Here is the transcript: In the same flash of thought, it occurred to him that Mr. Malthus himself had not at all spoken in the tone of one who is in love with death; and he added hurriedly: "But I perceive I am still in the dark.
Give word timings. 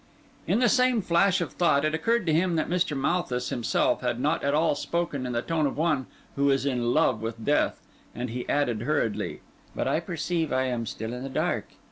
In 0.47 0.57
the 0.57 0.67
same 0.67 1.03
flash 1.03 1.41
of 1.41 1.51
thought, 1.53 1.85
it 1.85 1.93
occurred 1.93 2.25
to 2.25 2.33
him 2.33 2.55
that 2.55 2.67
Mr. 2.67 2.97
Malthus 2.97 3.49
himself 3.49 4.01
had 4.01 4.19
not 4.19 4.43
at 4.43 4.55
all 4.55 4.73
spoken 4.73 5.27
in 5.27 5.31
the 5.31 5.43
tone 5.43 5.67
of 5.67 5.77
one 5.77 6.07
who 6.35 6.49
is 6.49 6.65
in 6.65 6.91
love 6.91 7.21
with 7.21 7.45
death; 7.45 7.83
and 8.15 8.31
he 8.31 8.49
added 8.49 8.81
hurriedly: 8.81 9.41
"But 9.75 9.87
I 9.87 9.99
perceive 9.99 10.51
I 10.51 10.63
am 10.63 10.87
still 10.87 11.13
in 11.13 11.21
the 11.21 11.29
dark. 11.29 11.65